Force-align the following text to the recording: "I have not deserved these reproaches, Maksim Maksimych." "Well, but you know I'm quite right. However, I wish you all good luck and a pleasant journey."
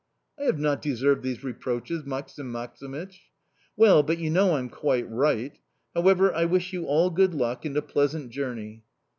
"I 0.39 0.45
have 0.45 0.57
not 0.57 0.81
deserved 0.81 1.21
these 1.21 1.43
reproaches, 1.43 2.05
Maksim 2.07 2.51
Maksimych." 2.51 3.19
"Well, 3.77 4.01
but 4.01 4.17
you 4.17 4.31
know 4.31 4.55
I'm 4.55 4.67
quite 4.67 5.07
right. 5.07 5.55
However, 5.93 6.33
I 6.33 6.45
wish 6.45 6.73
you 6.73 6.85
all 6.87 7.11
good 7.11 7.35
luck 7.35 7.65
and 7.65 7.77
a 7.77 7.83
pleasant 7.83 8.31
journey." 8.31 8.81